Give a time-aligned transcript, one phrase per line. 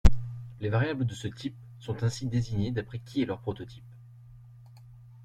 [0.61, 3.85] Les variables de ce type sont ainsi désignées d'après qui est leur prototype.